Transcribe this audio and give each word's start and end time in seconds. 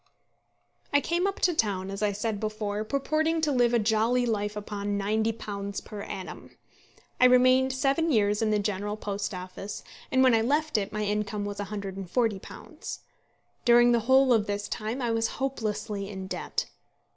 I 0.91 0.99
came 0.99 1.27
up 1.27 1.39
to 1.41 1.53
town, 1.53 1.91
as 1.91 2.01
I 2.01 2.11
said 2.11 2.39
before, 2.39 2.83
purporting 2.83 3.39
to 3.41 3.51
live 3.51 3.71
a 3.71 3.77
jolly 3.77 4.25
life 4.25 4.55
upon 4.55 4.97
£90 4.97 5.85
per 5.85 6.01
annum. 6.01 6.49
I 7.19 7.25
remained 7.25 7.71
seven 7.71 8.11
years 8.11 8.41
in 8.41 8.49
the 8.49 8.57
General 8.57 8.97
Post 8.97 9.31
Office, 9.31 9.83
and 10.11 10.23
when 10.23 10.33
I 10.33 10.41
left 10.41 10.75
it 10.79 10.91
my 10.91 11.03
income 11.03 11.45
was 11.45 11.59
£140. 11.59 12.99
During 13.63 13.91
the 13.91 13.99
whole 13.99 14.33
of 14.33 14.47
this 14.47 14.67
time 14.67 15.03
I 15.03 15.11
was 15.11 15.27
hopelessly 15.37 16.09
in 16.09 16.25
debt. 16.25 16.65